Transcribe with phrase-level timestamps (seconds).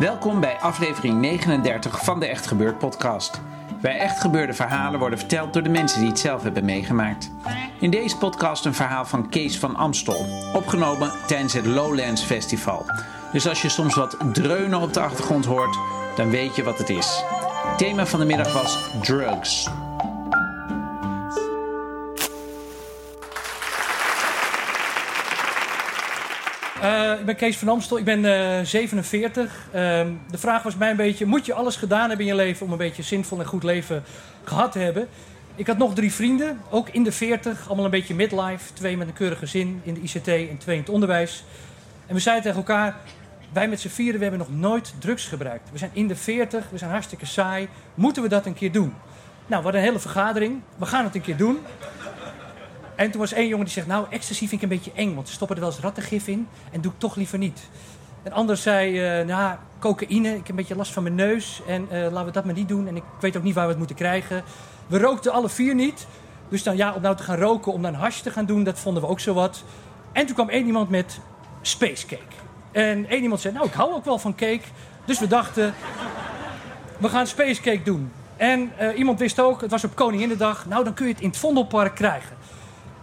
[0.00, 3.40] Welkom bij aflevering 39 van de Echt Gebeurd podcast.
[3.80, 7.30] Bij echt gebeurde verhalen worden verteld door de mensen die het zelf hebben meegemaakt.
[7.80, 12.84] In deze podcast een verhaal van Kees van Amstel, opgenomen tijdens het Lowlands Festival.
[13.32, 15.78] Dus als je soms wat dreunen op de achtergrond hoort,
[16.16, 17.24] dan weet je wat het is.
[17.66, 19.68] Het thema van de middag was drugs.
[26.82, 29.68] Uh, ik ben Kees van Amstel, ik ben uh, 47.
[29.68, 29.72] Uh,
[30.30, 32.72] de vraag was mij een beetje: moet je alles gedaan hebben in je leven om
[32.72, 34.02] een beetje zinvol en goed leven
[34.44, 35.08] gehad te hebben?
[35.54, 38.72] Ik had nog drie vrienden, ook in de 40, allemaal een beetje midlife.
[38.72, 41.44] Twee met een keurig gezin in de ICT en twee in het onderwijs.
[42.06, 42.96] En we zeiden tegen elkaar:
[43.52, 45.68] wij met z'n vieren we hebben nog nooit drugs gebruikt.
[45.72, 47.68] We zijn in de 40, we zijn hartstikke saai.
[47.94, 48.94] Moeten we dat een keer doen?
[49.46, 50.60] Nou, we hadden een hele vergadering.
[50.76, 51.58] We gaan het een keer doen.
[53.00, 55.28] En toen was één jongen die zegt, nou, ecstasy vind ik een beetje eng, want
[55.28, 57.60] ze stoppen er wel eens rattengif in en doe ik toch liever niet.
[58.22, 61.88] Een ander zei, uh, nou, cocaïne, ik heb een beetje last van mijn neus en
[61.92, 62.86] uh, laten we dat maar niet doen.
[62.86, 64.42] En ik weet ook niet waar we het moeten krijgen.
[64.86, 66.06] We rookten alle vier niet.
[66.48, 68.78] Dus dan ja, om nou te gaan roken, om dan hash te gaan doen, dat
[68.78, 69.62] vonden we ook zo wat.
[70.12, 71.18] En toen kwam één iemand met
[71.60, 72.36] spacecake.
[72.72, 74.62] En één iemand zei, nou, ik hou ook wel van cake.
[75.04, 75.74] Dus we dachten,
[76.98, 78.12] we gaan spacecake doen.
[78.36, 81.28] En uh, iemand wist ook, het was op Koninginnedag, nou, dan kun je het in
[81.28, 82.39] het Vondelpark krijgen.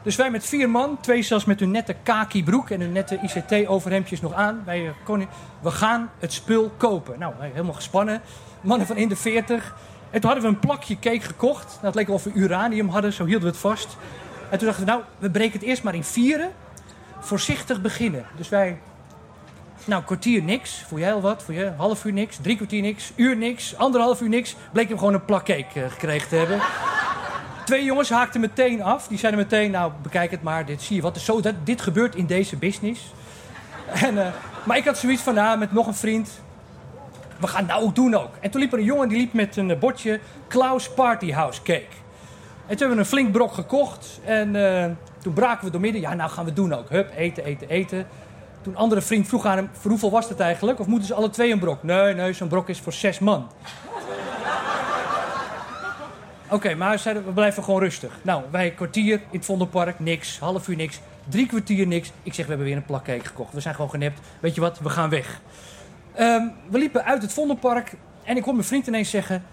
[0.03, 3.19] Dus wij met vier man, twee zelfs met hun nette kaki broek en hun nette
[3.22, 4.62] ICT-overhemdjes nog aan.
[4.66, 5.30] Wij, koning,
[5.62, 7.19] we gaan het spul kopen.
[7.19, 8.22] Nou, helemaal gespannen.
[8.62, 9.75] Mannen van in de 40.
[10.09, 11.78] En toen hadden we een plakje cake gekocht.
[11.81, 13.97] Het leek wel of we uranium hadden, zo hielden we het vast.
[14.50, 16.52] En toen dachten we, nou, we breken het eerst maar in vieren.
[17.19, 18.25] Voorzichtig beginnen.
[18.36, 18.80] Dus wij,
[19.86, 20.84] nou, kwartier niks.
[20.88, 21.44] Voel jij al wat?
[21.44, 22.38] Voel je half uur niks?
[22.41, 23.12] Drie kwartier niks?
[23.16, 23.78] Uur niks?
[23.78, 24.56] Anderhalf uur niks?
[24.72, 26.59] Bleek hem gewoon een plak cake uh, gekregen te hebben.
[27.67, 29.07] Twee jongens haakten meteen af.
[29.07, 31.16] Die zeiden meteen, nou bekijk het maar, dit zie je wat.
[31.16, 33.01] is zo, dat, dit gebeurt in deze business.
[34.05, 34.28] En, uh,
[34.63, 36.29] maar ik had zoiets van, nou, met nog een vriend.
[37.39, 38.29] We gaan nou ook doen ook.
[38.39, 41.95] En toen liep er een jongen, die liep met een bordje Klaus Party House Cake.
[42.67, 44.19] En toen hebben we een flink brok gekocht.
[44.25, 44.85] En uh,
[45.22, 46.01] toen braken we door midden.
[46.01, 46.89] Ja, nou gaan we doen ook.
[46.89, 48.07] Hup, eten, eten, eten.
[48.61, 50.79] Toen een andere vriend vroeg aan hem, voor hoeveel was het eigenlijk?
[50.79, 51.83] Of moeten ze alle twee een brok?
[51.83, 53.51] Nee, nee, zo'n brok is voor zes man.
[56.50, 58.19] Oké, maar zeiden, we blijven gewoon rustig.
[58.22, 60.40] Nou, wij kwartier in het Vondelpark, niks.
[60.40, 61.00] Half uur niks.
[61.30, 62.12] Drie kwartier niks.
[62.24, 63.53] Ik zeg, we hebben weer een plakcake gekocht.
[63.53, 64.19] We zijn gewoon genept.
[64.40, 65.41] Weet je wat, we gaan weg.
[66.19, 67.94] Um, we liepen uit het Vondelpark
[68.24, 69.44] en ik hoor mijn vriend ineens zeggen...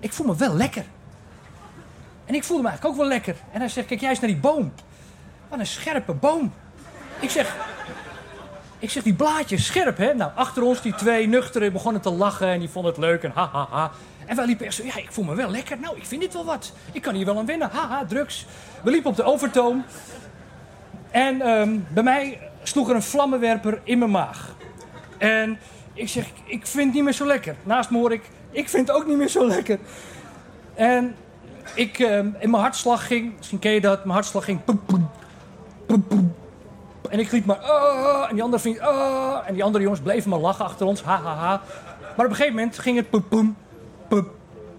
[0.00, 0.84] Ik voel me wel lekker.
[2.24, 3.36] En ik voelde me eigenlijk ook wel lekker.
[3.52, 4.72] En hij zegt, kijk jij eens naar die boom.
[5.48, 6.52] Wat een scherpe boom.
[7.20, 7.56] Ik zeg,
[8.78, 10.14] ik zeg, die blaadjes scherp, hè?
[10.14, 13.30] Nou, achter ons die twee nuchteren begonnen te lachen en die vonden het leuk en
[13.34, 13.90] ha, ha, ha.
[14.26, 15.78] En wij liepen echt zo, ja, ik voel me wel lekker.
[15.80, 16.72] Nou, ik vind dit wel wat.
[16.92, 17.70] Ik kan hier wel aan wennen.
[17.70, 18.46] Haha, drugs.
[18.82, 19.84] We liepen op de overtoom.
[21.10, 24.54] En um, bij mij sloeg er een vlammenwerper in mijn maag.
[25.18, 25.58] En
[25.92, 27.56] ik zeg, ik vind het niet meer zo lekker.
[27.62, 29.78] Naast me hoor ik, ik vind het ook niet meer zo lekker.
[30.74, 31.14] En
[31.74, 34.60] ik, um, in mijn hartslag ging, misschien ken je dat, mijn hartslag ging...
[37.10, 38.78] en ik riep maar, oh, en die andere vriend,
[39.46, 41.62] en die andere jongens bleven maar lachen achter ons, ha, ha, ha.
[42.16, 43.56] Maar op een gegeven moment ging het poem,
[44.08, 44.30] poem,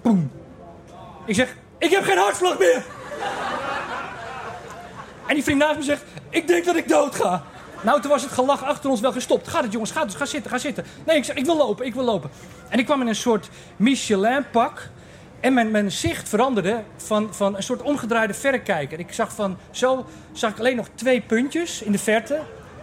[0.02, 0.32] poem.
[1.26, 2.84] Ik zeg, ik heb geen hartslag meer.
[5.28, 7.44] En die vriend naast me zegt, ik denk dat ik dood ga.
[7.82, 9.48] Nou, toen was het gelach achter ons wel gestopt.
[9.48, 10.86] Gaat het jongens, gaat het, ga zitten, ga zitten.
[11.06, 12.30] Nee, ik zeg, ik wil lopen, ik wil lopen.
[12.70, 14.90] En ik kwam in een soort Michelin-pak.
[15.40, 19.00] En mijn, zicht veranderde van, van een soort omgedraaide verrekijker.
[19.00, 22.40] Ik zag van, zo zag ik alleen nog twee puntjes in de verte.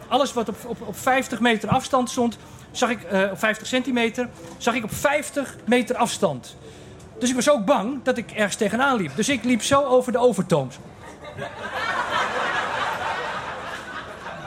[0.08, 2.38] Alles wat op, op, op 50 meter afstand stond,
[2.70, 4.28] zag ik, uh, op 50 centimeter,
[4.58, 6.56] zag ik op 50 meter afstand.
[7.18, 9.16] Dus ik was ook bang dat ik ergens tegenaan liep.
[9.16, 10.68] Dus ik liep zo over de overtoom.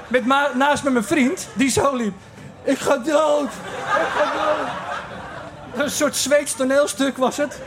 [0.08, 0.26] Met
[0.56, 2.14] naast me mijn vriend, die zo liep.
[2.64, 3.44] Ik ga dood!
[3.44, 4.68] Ik ga dood!
[5.84, 7.60] Een soort Zweeds toneelstuk was het.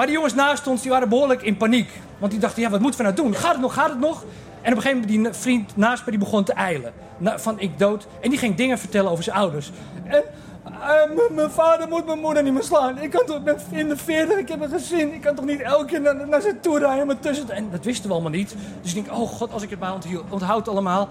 [0.00, 1.90] Maar die jongens naast ons die waren behoorlijk in paniek.
[2.18, 3.34] Want die dachten, ja, wat moeten we nou doen?
[3.34, 4.24] Gaat het nog, gaat het nog?
[4.62, 6.92] En op een gegeven moment, die vriend naast me, begon te eilen.
[7.22, 8.06] Van ik dood.
[8.20, 9.70] En die ging dingen vertellen over zijn ouders.
[10.04, 10.22] En
[10.66, 12.98] uh, mijn vader moet mijn moeder niet meer slaan.
[12.98, 15.14] Ik kan toch, in de 40, ik heb een gezin.
[15.14, 17.50] Ik kan toch niet elke keer naar, naar zijn toe rijden met tussen.
[17.50, 18.54] En dat wisten we allemaal niet.
[18.82, 19.94] Dus ik denk, oh god, als ik het maar
[20.28, 21.08] onthoud allemaal.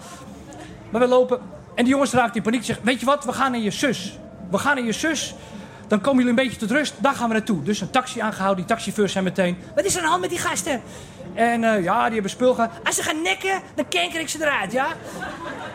[0.89, 1.39] Maar we lopen.
[1.75, 2.63] En die jongens raakten in paniek.
[2.63, 4.17] Zeggen, weet je wat, we gaan naar je zus.
[4.51, 5.35] We gaan naar je zus.
[5.89, 6.93] Dan komen jullie een beetje tot rust.
[6.97, 7.63] Daar gaan we naartoe.
[7.63, 8.57] Dus een taxi aangehouden.
[8.57, 9.57] Die taxichauffeurs zijn meteen...
[9.75, 10.81] Wat is er aan de hand met die gasten?
[11.33, 12.71] En uh, ja, die hebben spul gehad.
[12.83, 14.87] Als ze gaan nekken, dan kenker ik ze eruit, ja?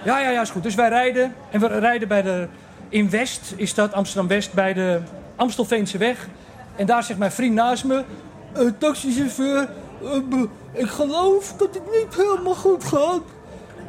[0.05, 0.63] Ja, ja, ja, is goed.
[0.63, 1.35] Dus wij rijden.
[1.51, 2.49] En we rijden bij de...
[2.89, 5.01] In West is dat Amsterdam-West bij de
[5.37, 6.29] Amstelveense weg.
[6.77, 8.05] En daar zegt mijn vriend naast me...
[8.59, 9.69] Uh, taxichauffeur,
[10.03, 13.23] uh, ik geloof dat het niet helemaal goed gaat.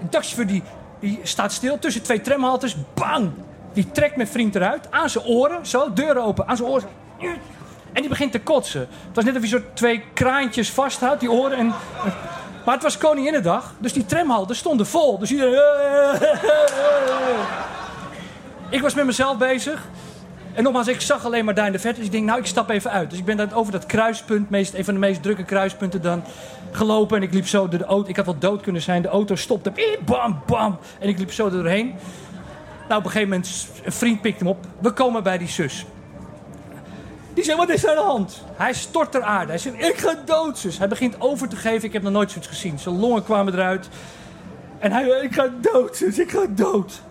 [0.02, 0.64] Een taxichauffeur die,
[1.00, 2.76] die staat stil tussen twee tramhaltes.
[2.94, 3.32] Bang!
[3.76, 6.88] Die trekt mijn vriend eruit, aan zijn oren, zo, deuren open, aan zijn oren.
[7.94, 8.80] En die begint te kotsen.
[8.80, 11.58] Het was net of hij zo twee kraantjes vasthoudt, die oren.
[11.58, 11.74] En,
[12.66, 15.20] maar het was Koninginnedag, dus die tramhalden stonden vol.
[15.20, 15.62] Dus iedereen...
[18.70, 19.88] Ik was met mezelf bezig.
[20.54, 21.98] En nogmaals, ik zag alleen maar daar in de verte.
[21.98, 23.10] Dus ik denk, nou, ik stap even uit.
[23.10, 26.24] Dus ik ben dan over dat kruispunt, meest, een van de meest drukke kruispunten dan
[26.72, 27.18] gelopen.
[27.18, 28.10] En ik liep zo door de auto.
[28.10, 29.02] Ik had wel dood kunnen zijn.
[29.02, 29.72] De auto stopte.
[30.06, 30.78] Bam, bam.
[31.00, 31.96] En ik liep zo doorheen.
[32.88, 34.66] Nou, op een gegeven moment, een vriend pikt hem op.
[34.80, 35.86] We komen bij die zus.
[37.34, 38.44] Die zegt, wat is er aan de hand?
[38.56, 39.48] Hij stort ter aarde.
[39.48, 40.78] Hij zegt, ik ga dood, zus.
[40.78, 41.88] Hij begint over te geven.
[41.88, 42.80] Ik heb nog nooit zoiets gezien.
[42.80, 43.90] Zijn longen kwamen eruit.
[44.80, 46.20] En hij, ik ga dood, zus.
[46.20, 47.02] Ik ga dood.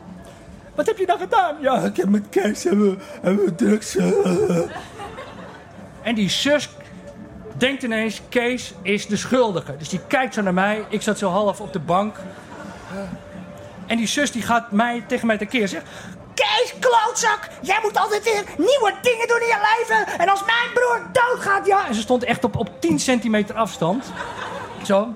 [0.75, 1.57] Wat heb je dan gedaan?
[1.61, 3.97] Ja, ik heb met Kees en we drugs.
[6.03, 6.69] En die zus
[7.57, 9.77] denkt ineens, Kees is de schuldige.
[9.77, 10.85] Dus die kijkt zo naar mij.
[10.89, 12.17] Ik zat zo half op de bank.
[13.87, 15.69] En die zus die gaat mij, tegen mij tekeer.
[15.69, 15.87] Zegt,
[16.35, 17.49] Kees, klootzak!
[17.61, 20.19] Jij moet altijd nieuwe dingen doen in je leven.
[20.19, 21.87] En als mijn broer doodgaat, ja...
[21.87, 24.13] En ze stond echt op, op 10 centimeter afstand.
[24.83, 25.15] Zo.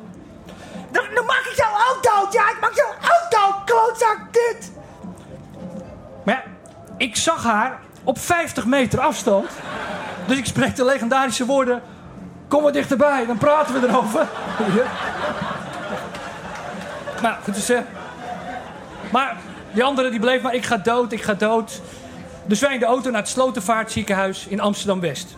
[0.90, 2.50] Dan, maak ik jou ook dood, ja?
[2.50, 4.72] Ik maak ook dood, klootzak, dit!
[6.24, 6.42] Maar ja,
[6.96, 9.50] ik zag haar op 50 meter afstand.
[10.26, 11.82] Dus ik spreek de legendarische woorden...
[12.48, 14.26] Kom wat dichterbij, dan praten we erover.
[17.22, 17.97] nou, goed te zeggen.
[19.10, 19.36] Maar
[19.72, 21.80] die andere die bleef maar, ik ga dood, ik ga dood.
[22.46, 25.36] Dus wij in de auto naar het Slotenvaartziekenhuis in Amsterdam-West.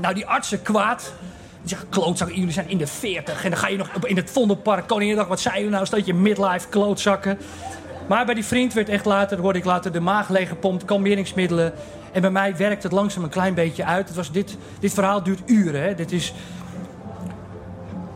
[0.00, 1.12] Nou, die artsen kwaad.
[1.60, 3.44] Die zeggen, klootzakken, jullie zijn in de 40.
[3.44, 5.86] En dan ga je nog in het Vondelpark, Koninginnedag, wat zei je nou?
[5.86, 7.38] Staat je midlife klootzakken.
[8.08, 11.72] Maar bij die vriend werd echt later, hoorde ik later de maag leeggepompt, kalmeringsmiddelen.
[12.12, 14.06] En bij mij werkt het langzaam een klein beetje uit.
[14.06, 15.82] Het was dit, dit verhaal duurt uren.
[15.82, 15.94] Hè?
[15.94, 16.32] Dit is...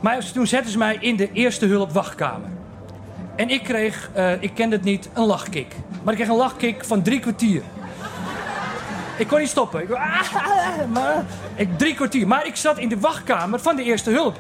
[0.01, 2.58] Maar toen zetten ze mij in de eerste hulp wachtkamer.
[3.39, 5.75] En ik kreeg, uh, ik kende het niet, een lachkick.
[6.03, 7.63] Maar ik kreeg een lachkick van drie kwartier.
[9.17, 9.83] Ik kon niet stoppen.
[9.83, 9.89] Ik,
[10.95, 11.25] maar,
[11.55, 12.27] ik, drie kwartier.
[12.27, 14.39] Maar ik zat in de wachtkamer van de eerste hulp.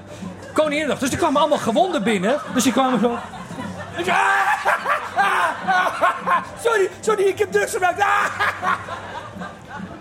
[0.52, 0.98] Koninginnedag.
[0.98, 2.40] Dus er kwamen allemaal gewonden binnen.
[2.54, 3.18] Dus die kwamen zo...
[6.64, 8.04] Sorry, sorry, ik heb drugs gebruikt.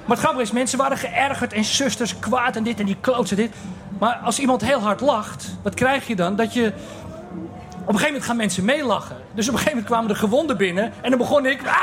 [0.05, 3.37] Maar het grappige is, mensen waren geërgerd en zusters kwaad en dit en die klootsen
[3.37, 3.51] dit.
[3.99, 6.35] Maar als iemand heel hard lacht, wat krijg je dan?
[6.35, 6.73] Dat je
[7.93, 9.15] een gegeven moment gaan mensen meelachen.
[9.33, 10.93] Dus op een gegeven moment kwamen de gewonden binnen.
[11.01, 11.61] En dan begon ik...
[11.67, 11.75] Ah!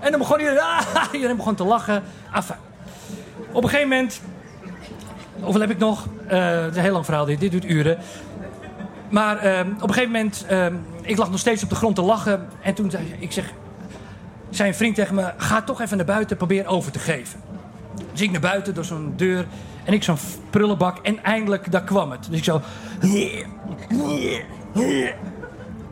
[0.00, 0.60] En dan begon iedereen...
[0.60, 1.12] Ah!
[1.12, 2.02] Iedereen begon te lachen.
[2.34, 2.56] Enfin.
[3.52, 4.20] Op een gegeven moment...
[5.40, 6.06] Hoeveel heb ik nog?
[6.06, 7.40] Uh, het is een heel lang verhaal dit.
[7.40, 7.98] Duurt uren.
[9.08, 10.46] Maar uh, op een gegeven moment...
[10.50, 10.66] Uh,
[11.02, 12.48] ik lag nog steeds op de grond te lachen.
[12.62, 13.32] En toen zei ik...
[13.32, 13.52] zeg,
[14.50, 15.32] zei een vriend tegen me...
[15.36, 16.36] Ga toch even naar buiten.
[16.36, 17.40] Probeer over te geven.
[18.12, 19.46] Dus ik naar buiten door zo'n deur.
[19.88, 20.18] En ik zo'n
[20.50, 20.98] prullenbak.
[21.02, 22.26] En eindelijk, daar kwam het.
[22.30, 22.60] Dus ik zo...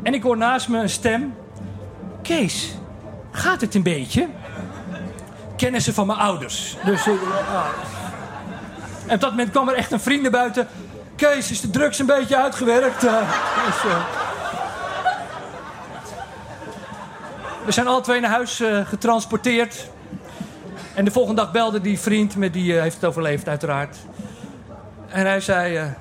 [0.02, 1.34] En ik hoor naast me een stem.
[2.22, 2.74] Kees,
[3.30, 4.28] gaat het een beetje?
[5.56, 6.76] Kennissen van mijn ouders.
[6.84, 7.06] Dus...
[9.06, 10.68] En op dat moment kwam er echt een vriend buiten.
[11.14, 13.04] Kees, is de drugs een beetje uitgewerkt?
[13.04, 13.18] Uh,
[13.66, 14.04] dus, uh...
[17.64, 19.88] We zijn alle twee naar huis getransporteerd.
[20.96, 23.96] En de volgende dag belde die vriend, met die heeft het overleefd uiteraard.
[25.08, 25.94] En hij zei,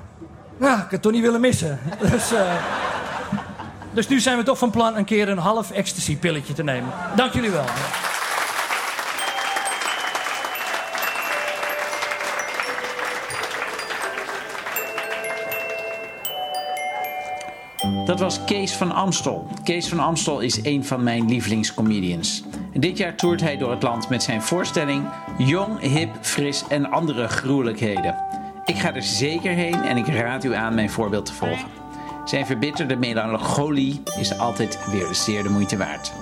[0.56, 1.78] nou, ik had het toch niet willen missen.
[2.10, 2.54] Dus, uh,
[3.92, 6.92] dus nu zijn we toch van plan een keer een half ecstasy-pilletje te nemen.
[7.16, 7.64] Dank jullie wel.
[18.04, 19.48] Dat was Kees van Amstel.
[19.64, 22.42] Kees van Amstel is een van mijn lievelingscomedians.
[22.78, 27.28] Dit jaar toert hij door het land met zijn voorstelling Jong, Hip, Fris en andere
[27.28, 28.16] gruwelijkheden.
[28.64, 31.68] Ik ga er zeker heen en ik raad u aan mijn voorbeeld te volgen.
[32.24, 36.12] Zijn verbitterde melancholie is altijd weer zeer de moeite waard.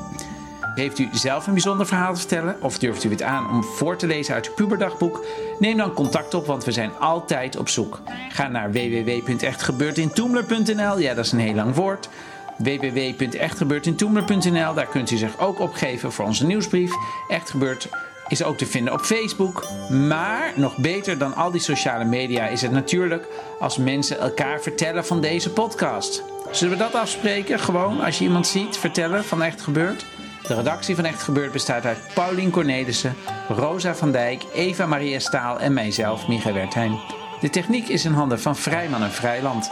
[0.75, 3.97] Heeft u zelf een bijzonder verhaal te vertellen of durft u het aan om voor
[3.97, 5.25] te lezen uit uw puberdagboek?
[5.59, 8.01] Neem dan contact op, want we zijn altijd op zoek.
[8.29, 10.99] Ga naar www.echtgebeurtintoemler.nl.
[10.99, 12.09] Ja, dat is een heel lang woord
[12.57, 14.75] www.echtgebeurtintoemler.nl.
[14.75, 16.93] Daar kunt u zich ook opgeven voor onze nieuwsbrief.
[17.29, 17.89] Echt gebeurt
[18.29, 19.67] is ook te vinden op Facebook.
[19.91, 23.27] Maar nog beter dan al die sociale media is het natuurlijk
[23.61, 26.23] als mensen elkaar vertellen van deze podcast.
[26.51, 27.61] Zullen we dat afspreken?
[27.61, 30.07] Gewoon als je iemand ziet vertellen van Echt Gebeurd?
[30.47, 33.17] De redactie van Echt Gebeurd bestaat uit Paulien Cornelissen,
[33.49, 37.01] Rosa van Dijk, Eva Maria Staal en mijzelf, Michael Wertheim.
[37.41, 39.71] De techniek is in handen van Vrijman en Vrijland.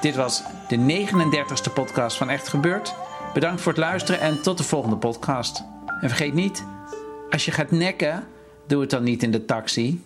[0.00, 2.94] Dit was de 39ste podcast van Echt Gebeurd.
[3.34, 5.64] Bedankt voor het luisteren en tot de volgende podcast.
[6.00, 6.64] En vergeet niet,
[7.30, 8.24] als je gaat nekken,
[8.66, 10.04] doe het dan niet in de taxi.